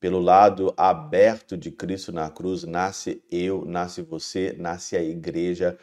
Pelo 0.00 0.20
lado 0.20 0.72
aberto 0.76 1.56
de 1.56 1.72
Cristo 1.72 2.12
na 2.12 2.30
cruz, 2.30 2.62
nasce 2.62 3.20
eu, 3.28 3.64
nasce 3.64 4.00
você, 4.00 4.54
nasce 4.56 4.96
a 4.96 5.02
igreja. 5.02 5.76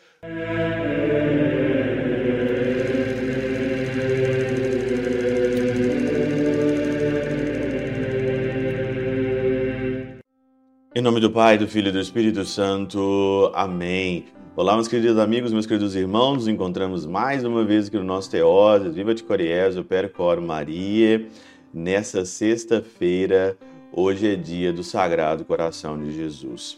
Em 10.95 11.01
nome 11.01 11.19
do 11.19 11.29
Pai, 11.29 11.57
do 11.57 11.67
Filho 11.67 11.89
e 11.89 11.91
do 11.91 11.99
Espírito 11.99 12.45
Santo. 12.45 13.51
Amém. 13.53 14.27
Olá, 14.55 14.75
meus 14.75 14.87
queridos 14.87 15.19
amigos, 15.19 15.51
meus 15.51 15.65
queridos 15.65 15.93
irmãos. 15.93 16.35
Nos 16.35 16.47
encontramos 16.47 17.05
mais 17.05 17.43
uma 17.43 17.65
vez 17.65 17.89
aqui 17.89 17.97
no 17.97 18.05
nosso 18.05 18.31
Teoses, 18.31 18.95
Viva 18.95 19.13
de 19.13 19.23
Coriés, 19.23 19.75
o 19.75 19.83
Percor 19.83 20.39
Maria, 20.39 21.27
nessa 21.73 22.23
sexta-feira. 22.23 23.57
Hoje 23.97 24.33
é 24.33 24.35
dia 24.35 24.73
do 24.73 24.83
Sagrado 24.83 25.45
Coração 25.45 25.97
de 25.97 26.11
Jesus. 26.11 26.77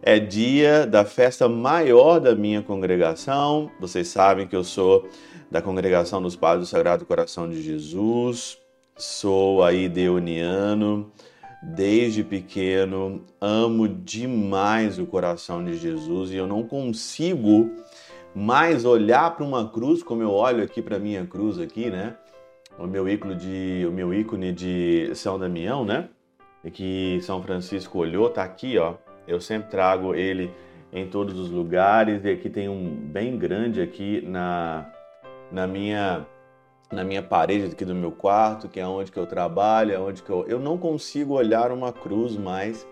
É 0.00 0.18
dia 0.18 0.86
da 0.86 1.04
festa 1.04 1.46
maior 1.46 2.18
da 2.18 2.34
minha 2.34 2.62
congregação. 2.62 3.70
Vocês 3.78 4.08
sabem 4.08 4.46
que 4.46 4.56
eu 4.56 4.64
sou 4.64 5.06
da 5.50 5.60
congregação 5.60 6.22
dos 6.22 6.34
Padres 6.34 6.66
do 6.66 6.70
Sagrado 6.70 7.04
Coração 7.04 7.50
de 7.50 7.60
Jesus. 7.60 8.56
Sou 8.96 9.62
aí 9.62 9.90
deoniano 9.90 11.12
desde 11.62 12.24
pequeno, 12.24 13.22
amo 13.38 13.86
demais 13.86 14.98
o 14.98 15.04
coração 15.04 15.62
de 15.62 15.76
Jesus 15.76 16.30
e 16.30 16.36
eu 16.36 16.46
não 16.46 16.62
consigo 16.62 17.72
mais 18.34 18.86
olhar 18.86 19.36
para 19.36 19.44
uma 19.44 19.68
cruz 19.68 20.02
como 20.02 20.22
eu 20.22 20.30
olho 20.30 20.64
aqui 20.64 20.80
para 20.80 20.98
minha 20.98 21.26
cruz 21.26 21.58
aqui, 21.58 21.90
né? 21.90 22.16
O 22.78 22.86
meu 22.86 23.06
ícone 23.06 23.34
de 23.34 23.84
o 23.86 23.92
meu 23.92 24.14
ícone 24.14 24.50
de 24.50 25.10
São 25.14 25.38
Damião, 25.38 25.84
né? 25.84 26.08
Que 26.72 27.18
São 27.22 27.42
Francisco 27.42 27.98
olhou, 27.98 28.30
tá 28.30 28.42
aqui, 28.42 28.78
ó. 28.78 28.94
Eu 29.26 29.40
sempre 29.40 29.70
trago 29.70 30.14
ele 30.14 30.50
em 30.92 31.08
todos 31.08 31.38
os 31.38 31.50
lugares 31.50 32.24
e 32.24 32.30
aqui 32.30 32.48
tem 32.48 32.68
um 32.68 32.94
bem 32.94 33.36
grande 33.36 33.80
aqui 33.80 34.22
na 34.26 34.90
na 35.50 35.66
minha 35.66 36.26
na 36.92 37.02
minha 37.02 37.22
parede 37.22 37.72
aqui 37.72 37.84
do 37.84 37.94
meu 37.94 38.12
quarto, 38.12 38.68
que 38.68 38.78
é 38.78 38.86
onde 38.86 39.10
que 39.10 39.18
eu 39.18 39.26
trabalho, 39.26 39.92
é 39.92 39.98
onde 39.98 40.22
que 40.22 40.30
eu 40.30 40.46
eu 40.46 40.60
não 40.60 40.78
consigo 40.78 41.34
olhar 41.34 41.72
uma 41.72 41.92
cruz 41.92 42.36
mais 42.36 42.86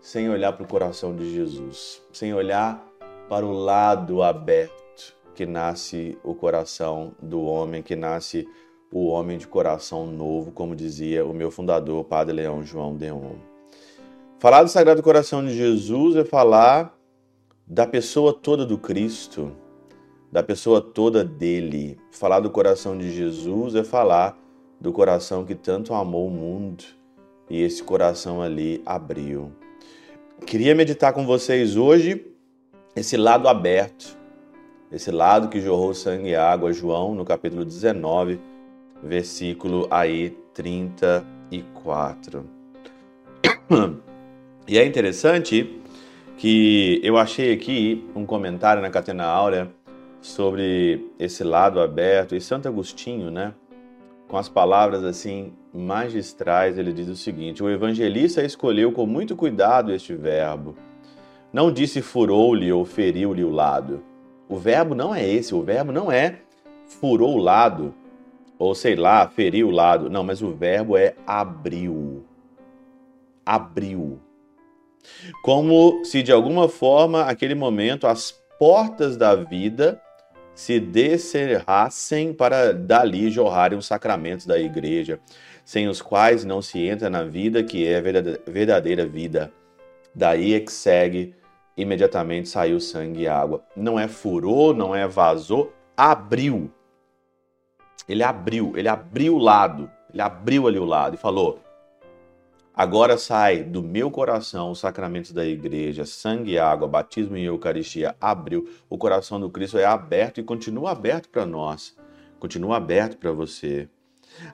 sem 0.00 0.28
olhar 0.30 0.52
para 0.52 0.64
o 0.64 0.68
coração 0.68 1.14
de 1.14 1.32
Jesus, 1.32 2.02
sem 2.12 2.34
olhar 2.34 2.84
para 3.28 3.46
o 3.46 3.52
lado 3.52 4.22
aberto 4.22 4.82
que 5.34 5.46
nasce 5.46 6.18
o 6.22 6.34
coração 6.34 7.14
do 7.20 7.42
homem, 7.42 7.82
que 7.82 7.96
nasce 7.96 8.46
o 8.92 9.06
homem 9.06 9.38
de 9.38 9.48
coração 9.48 10.06
novo, 10.06 10.52
como 10.52 10.76
dizia 10.76 11.24
o 11.24 11.32
meu 11.32 11.50
fundador, 11.50 12.04
Padre 12.04 12.36
Leão 12.36 12.62
João 12.62 12.94
Deon. 12.94 13.36
Falar 14.38 14.62
do 14.62 14.68
Sagrado 14.68 15.02
Coração 15.02 15.42
de 15.44 15.56
Jesus 15.56 16.16
é 16.16 16.24
falar 16.24 16.94
da 17.66 17.86
pessoa 17.86 18.34
toda 18.34 18.66
do 18.66 18.76
Cristo, 18.76 19.52
da 20.30 20.42
pessoa 20.42 20.80
toda 20.80 21.24
dele. 21.24 21.98
Falar 22.10 22.40
do 22.40 22.50
coração 22.50 22.98
de 22.98 23.10
Jesus 23.10 23.74
é 23.74 23.82
falar 23.82 24.38
do 24.78 24.92
coração 24.92 25.44
que 25.44 25.54
tanto 25.54 25.94
amou 25.94 26.26
o 26.26 26.30
mundo 26.30 26.84
e 27.48 27.62
esse 27.62 27.82
coração 27.82 28.42
ali 28.42 28.82
abriu. 28.84 29.52
Queria 30.44 30.74
meditar 30.74 31.14
com 31.14 31.24
vocês 31.24 31.76
hoje 31.76 32.26
esse 32.94 33.16
lado 33.16 33.48
aberto, 33.48 34.18
esse 34.90 35.10
lado 35.10 35.48
que 35.48 35.60
jorrou 35.60 35.94
sangue 35.94 36.30
e 36.30 36.36
água, 36.36 36.72
João, 36.72 37.14
no 37.14 37.24
capítulo 37.24 37.64
19, 37.64 38.51
versículo 39.02 39.88
aí 39.90 40.36
34. 40.54 42.44
E 44.68 44.78
é 44.78 44.86
interessante 44.86 45.80
que 46.36 47.00
eu 47.02 47.18
achei 47.18 47.52
aqui 47.52 48.08
um 48.14 48.24
comentário 48.24 48.80
na 48.80 48.90
Catena 48.90 49.24
Áurea 49.24 49.68
sobre 50.20 51.10
esse 51.18 51.42
lado 51.42 51.80
aberto. 51.80 52.36
E 52.36 52.40
Santo 52.40 52.68
Agostinho, 52.68 53.28
né, 53.28 53.54
com 54.28 54.36
as 54.36 54.48
palavras 54.48 55.02
assim 55.02 55.52
magistrais, 55.74 56.78
ele 56.78 56.92
diz 56.92 57.08
o 57.08 57.16
seguinte: 57.16 57.62
O 57.62 57.68
evangelista 57.68 58.42
escolheu 58.42 58.92
com 58.92 59.04
muito 59.04 59.34
cuidado 59.34 59.92
este 59.92 60.14
verbo. 60.14 60.76
Não 61.52 61.72
disse 61.72 62.00
furou-lhe 62.00 62.72
ou 62.72 62.84
feriu-lhe 62.84 63.42
o 63.42 63.50
lado. 63.50 64.02
O 64.48 64.56
verbo 64.56 64.94
não 64.94 65.14
é 65.14 65.28
esse, 65.28 65.54
o 65.54 65.62
verbo 65.62 65.90
não 65.90 66.10
é 66.10 66.38
furou 66.86 67.34
o 67.34 67.42
lado, 67.42 67.92
ou 68.62 68.76
sei 68.76 68.94
lá, 68.94 69.26
feriu 69.26 69.66
o 69.66 69.70
lado. 69.72 70.08
Não, 70.08 70.22
mas 70.22 70.40
o 70.40 70.54
verbo 70.54 70.96
é 70.96 71.16
abriu. 71.26 72.24
Abriu. 73.44 74.20
Como 75.42 76.04
se 76.04 76.22
de 76.22 76.30
alguma 76.30 76.68
forma, 76.68 77.22
aquele 77.22 77.56
momento, 77.56 78.06
as 78.06 78.30
portas 78.60 79.16
da 79.16 79.34
vida 79.34 80.00
se 80.54 80.78
descerrassem 80.78 82.32
para 82.32 82.72
dali 82.72 83.32
jorrarem 83.32 83.76
os 83.76 83.86
sacramentos 83.86 84.46
da 84.46 84.60
igreja, 84.60 85.18
sem 85.64 85.88
os 85.88 86.00
quais 86.00 86.44
não 86.44 86.62
se 86.62 86.86
entra 86.86 87.10
na 87.10 87.24
vida 87.24 87.64
que 87.64 87.84
é 87.84 88.00
verdadeira 88.00 89.04
vida. 89.04 89.52
Daí 90.14 90.54
é 90.54 90.60
que 90.60 90.70
segue 90.70 91.34
imediatamente 91.76 92.48
saiu 92.48 92.78
sangue 92.78 93.22
e 93.22 93.26
água. 93.26 93.64
Não 93.74 93.98
é 93.98 94.06
furou, 94.06 94.72
não 94.72 94.94
é 94.94 95.08
vazou, 95.08 95.72
abriu. 95.96 96.70
Ele 98.08 98.22
abriu, 98.22 98.72
ele 98.76 98.88
abriu 98.88 99.34
o 99.36 99.38
lado, 99.38 99.90
ele 100.12 100.22
abriu 100.22 100.66
ali 100.66 100.78
o 100.78 100.84
lado 100.84 101.14
e 101.14 101.18
falou: 101.18 101.60
Agora 102.74 103.18
sai 103.18 103.62
do 103.62 103.82
meu 103.82 104.10
coração 104.10 104.70
os 104.70 104.78
sacramentos 104.78 105.30
da 105.30 105.44
igreja, 105.44 106.06
sangue 106.06 106.52
e 106.52 106.58
água, 106.58 106.88
batismo 106.88 107.36
e 107.36 107.44
eucaristia. 107.44 108.16
Abriu. 108.18 108.66
O 108.88 108.96
coração 108.96 109.38
do 109.38 109.50
Cristo 109.50 109.76
é 109.76 109.84
aberto 109.84 110.40
e 110.40 110.42
continua 110.42 110.92
aberto 110.92 111.28
para 111.28 111.44
nós. 111.44 111.94
Continua 112.40 112.78
aberto 112.78 113.18
para 113.18 113.30
você. 113.30 113.88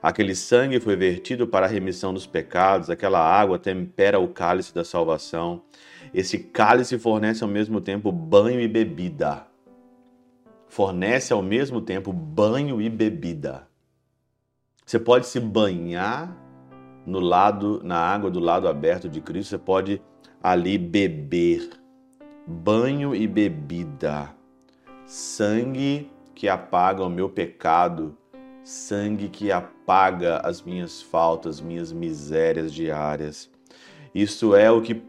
Aquele 0.01 0.35
sangue 0.35 0.81
foi 0.81 0.97
vertido 0.97 1.47
para 1.47 1.65
a 1.65 1.69
remissão 1.69 2.13
dos 2.13 2.27
pecados, 2.27 2.89
aquela 2.89 3.19
água 3.19 3.57
tempera 3.57 4.19
o 4.19 4.27
cálice 4.27 4.73
da 4.73 4.83
salvação. 4.83 5.63
Esse 6.13 6.39
cálice 6.39 6.99
fornece 6.99 7.43
ao 7.43 7.49
mesmo 7.49 7.79
tempo 7.79 8.11
banho 8.11 8.59
e 8.59 8.67
bebida. 8.67 9.48
Fornece 10.69 11.33
ao 11.33 11.41
mesmo 11.41 11.81
tempo 11.81 12.13
banho 12.13 12.81
e 12.81 12.89
bebida. 12.89 13.67
Você 14.85 14.97
pode 14.97 15.27
se 15.27 15.39
banhar 15.39 16.35
no 17.05 17.19
lado, 17.19 17.81
na 17.83 17.97
água 17.97 18.29
do 18.29 18.39
lado 18.39 18.67
aberto 18.67 19.09
de 19.09 19.19
Cristo, 19.19 19.49
você 19.49 19.57
pode 19.57 20.01
ali 20.41 20.77
beber 20.77 21.69
banho 22.45 23.13
e 23.13 23.27
bebida, 23.27 24.29
sangue 25.05 26.09
que 26.33 26.47
apaga 26.47 27.03
o 27.03 27.09
meu 27.09 27.29
pecado, 27.29 28.15
sangue 28.63 29.27
que 29.27 29.51
apaga 29.51 30.37
as 30.37 30.61
minhas 30.61 31.01
faltas, 31.01 31.59
minhas 31.59 31.91
misérias 31.91 32.73
diárias. 32.73 33.49
Isso 34.13 34.55
é 34.55 34.71
o 34.71 34.81
que 34.81 35.03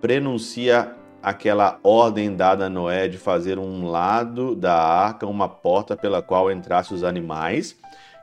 prenuncia 0.00 0.96
aquela 1.26 1.80
ordem 1.82 2.36
dada 2.36 2.66
a 2.66 2.70
Noé 2.70 3.08
de 3.08 3.18
fazer 3.18 3.58
um 3.58 3.90
lado 3.90 4.54
da 4.54 4.80
arca 4.80 5.26
uma 5.26 5.48
porta 5.48 5.96
pela 5.96 6.22
qual 6.22 6.52
entrassem 6.52 6.96
os 6.96 7.02
animais 7.02 7.76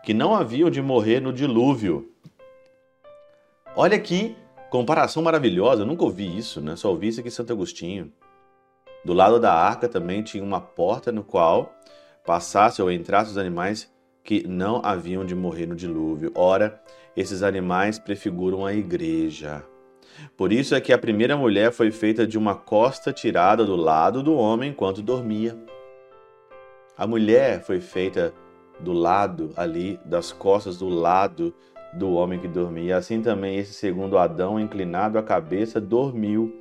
que 0.06 0.14
não 0.14 0.34
haviam 0.34 0.70
de 0.70 0.82
morrer 0.82 1.20
no 1.20 1.34
dilúvio 1.34 2.10
Olha 3.76 4.00
que 4.00 4.38
comparação 4.70 5.22
maravilhosa, 5.24 5.82
eu 5.82 5.86
nunca 5.86 6.04
ouvi 6.04 6.38
isso, 6.38 6.62
né? 6.62 6.76
Só 6.76 6.92
ouvi 6.92 7.08
isso 7.08 7.20
aqui 7.20 7.30
em 7.30 7.32
Santo 7.32 7.52
Agostinho. 7.52 8.14
Do 9.04 9.14
lado 9.14 9.40
da 9.40 9.52
arca 9.52 9.90
também 9.90 10.22
tinha 10.22 10.44
uma 10.44 10.62
porta 10.62 11.12
no 11.12 11.24
qual 11.24 11.74
passasse 12.24 12.82
ou 12.82 12.92
entrasse 12.92 13.32
os 13.32 13.38
animais 13.38 13.92
que 14.24 14.48
não 14.48 14.80
haviam 14.86 15.26
de 15.26 15.36
morrer 15.36 15.66
no 15.66 15.76
dilúvio. 15.76 16.32
Ora, 16.36 16.80
esses 17.18 17.42
animais 17.42 17.98
prefiguram 17.98 18.64
a 18.64 18.74
igreja. 18.74 19.64
Por 20.36 20.52
isso 20.52 20.76
é 20.76 20.82
que 20.82 20.94
a 20.94 20.98
primeira 20.98 21.36
mulher 21.38 21.72
foi 21.72 21.92
feita 21.92 22.26
de 22.26 22.38
uma 22.38 22.56
costa 22.56 23.12
tirada 23.12 23.66
do 23.66 23.76
lado 23.76 24.24
do 24.24 24.36
homem 24.36 24.72
enquanto 24.72 25.02
dormia. 25.02 25.58
A 26.98 27.08
mulher 27.08 27.62
foi 27.64 27.82
feita 27.82 28.34
do 28.80 28.94
lado 28.94 29.52
ali, 29.56 30.00
das 30.06 30.32
costas 30.32 30.78
do 30.78 30.90
lado 30.90 31.54
do 31.94 32.14
homem 32.14 32.40
que 32.40 32.48
dormia. 32.48 32.98
Assim 32.98 33.22
também 33.22 33.58
esse 33.58 33.74
segundo 33.74 34.18
Adão, 34.18 34.60
inclinado 34.60 35.18
a 35.18 35.24
cabeça, 35.24 35.80
dormiu, 35.80 36.54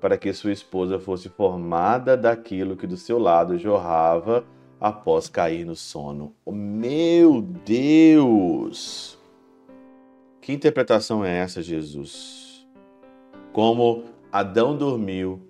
para 0.00 0.16
que 0.16 0.32
sua 0.32 0.52
esposa 0.52 0.98
fosse 0.98 1.28
formada 1.28 2.16
daquilo 2.16 2.76
que 2.76 2.86
do 2.86 2.96
seu 2.96 3.18
lado 3.18 3.58
jorrava 3.58 4.44
após 4.80 5.28
cair 5.28 5.64
no 5.64 5.74
sono. 5.74 6.34
Oh, 6.44 6.52
meu 6.52 7.40
Deus! 7.40 9.18
Que 10.40 10.52
interpretação 10.52 11.24
é 11.24 11.38
essa, 11.38 11.60
Jesus? 11.62 12.45
Como 13.56 14.04
Adão 14.30 14.76
dormiu 14.76 15.40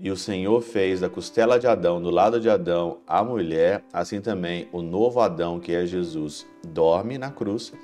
e 0.00 0.10
o 0.10 0.16
Senhor 0.16 0.62
fez 0.62 1.00
da 1.00 1.10
costela 1.10 1.58
de 1.58 1.66
Adão, 1.66 2.00
do 2.00 2.08
lado 2.08 2.40
de 2.40 2.48
Adão, 2.48 3.00
a 3.06 3.22
mulher, 3.22 3.84
assim 3.92 4.22
também 4.22 4.68
o 4.72 4.80
novo 4.80 5.20
Adão, 5.20 5.60
que 5.60 5.74
é 5.74 5.84
Jesus, 5.84 6.46
dorme 6.66 7.18
na 7.18 7.30
cruz 7.30 7.74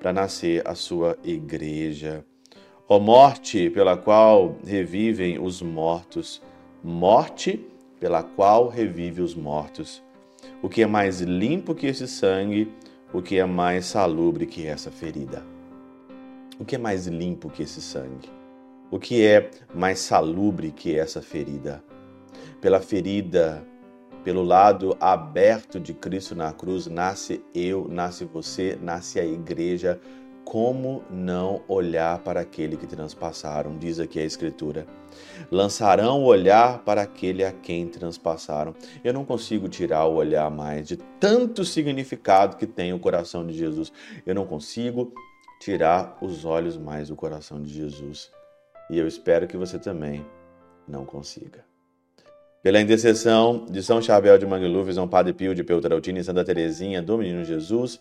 para 0.00 0.12
nascer 0.12 0.66
a 0.66 0.74
sua 0.74 1.16
igreja. 1.22 2.24
Ó 2.88 2.98
morte 2.98 3.70
pela 3.70 3.96
qual 3.96 4.56
revivem 4.66 5.38
os 5.38 5.62
mortos, 5.62 6.42
morte 6.82 7.64
pela 8.00 8.24
qual 8.24 8.66
revive 8.66 9.22
os 9.22 9.36
mortos. 9.36 10.02
O 10.60 10.68
que 10.68 10.82
é 10.82 10.86
mais 10.86 11.20
limpo 11.20 11.76
que 11.76 11.86
esse 11.86 12.08
sangue, 12.08 12.72
o 13.12 13.22
que 13.22 13.38
é 13.38 13.44
mais 13.44 13.86
salubre 13.86 14.46
que 14.46 14.66
essa 14.66 14.90
ferida? 14.90 15.44
O 16.58 16.64
que 16.64 16.74
é 16.74 16.78
mais 16.78 17.06
limpo 17.06 17.48
que 17.48 17.62
esse 17.62 17.80
sangue? 17.80 18.34
O 18.88 19.00
que 19.00 19.26
é 19.26 19.50
mais 19.74 19.98
salubre 19.98 20.70
que 20.70 20.96
essa 20.96 21.20
ferida? 21.20 21.82
Pela 22.60 22.80
ferida, 22.80 23.66
pelo 24.22 24.42
lado 24.42 24.96
aberto 25.00 25.80
de 25.80 25.92
Cristo 25.92 26.36
na 26.36 26.52
cruz, 26.52 26.86
nasce 26.86 27.44
eu, 27.52 27.88
nasce 27.88 28.24
você, 28.24 28.78
nasce 28.80 29.18
a 29.18 29.24
igreja 29.24 30.00
como 30.44 31.02
não 31.10 31.64
olhar 31.66 32.20
para 32.20 32.40
aquele 32.40 32.76
que 32.76 32.86
transpassaram? 32.86 33.76
Diz 33.76 33.98
aqui 33.98 34.20
a 34.20 34.24
Escritura. 34.24 34.86
Lançarão 35.50 36.22
o 36.22 36.26
olhar 36.26 36.84
para 36.84 37.02
aquele 37.02 37.44
a 37.44 37.50
quem 37.50 37.88
transpassaram. 37.88 38.72
Eu 39.02 39.12
não 39.12 39.24
consigo 39.24 39.68
tirar 39.68 40.06
o 40.06 40.14
olhar 40.14 40.48
mais 40.48 40.86
de 40.86 40.96
tanto 41.18 41.64
significado 41.64 42.56
que 42.56 42.66
tem 42.66 42.92
o 42.92 43.00
coração 43.00 43.44
de 43.44 43.52
Jesus. 43.52 43.92
Eu 44.24 44.36
não 44.36 44.46
consigo 44.46 45.12
tirar 45.60 46.16
os 46.22 46.44
olhos 46.44 46.76
mais 46.76 47.08
do 47.08 47.16
coração 47.16 47.60
de 47.60 47.74
Jesus. 47.74 48.30
E 48.90 48.98
eu 48.98 49.06
espero 49.06 49.46
que 49.46 49.56
você 49.56 49.78
também 49.78 50.24
não 50.86 51.04
consiga. 51.04 51.64
Pela 52.62 52.80
intercessão 52.80 53.64
de 53.70 53.82
São 53.82 54.02
Chabel 54.02 54.38
de 54.38 54.46
Mangluf, 54.46 54.92
São 54.92 55.06
Padre 55.06 55.32
Pio 55.32 55.54
de 55.54 55.62
Peltrautina 55.62 56.18
e 56.18 56.24
Santa 56.24 56.44
Teresinha 56.44 57.00
do 57.00 57.16
Menino 57.18 57.44
Jesus, 57.44 58.00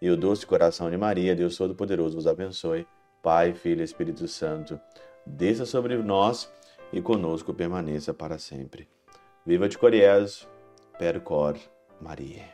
e 0.00 0.10
o 0.10 0.16
doce 0.16 0.44
coração 0.44 0.90
de 0.90 0.96
Maria, 0.96 1.34
Deus 1.34 1.56
Todo-Poderoso, 1.56 2.16
vos 2.16 2.26
abençoe. 2.26 2.86
Pai, 3.22 3.54
Filho 3.54 3.80
e 3.80 3.84
Espírito 3.84 4.26
Santo, 4.26 4.78
desça 5.24 5.64
sobre 5.64 5.96
nós 5.96 6.52
e 6.92 7.00
conosco 7.00 7.54
permaneça 7.54 8.12
para 8.12 8.36
sempre. 8.36 8.88
Viva 9.46 9.68
de 9.68 9.78
Coriés, 9.78 10.46
per 10.98 11.20
cor 11.20 11.56
Maria. 12.00 12.44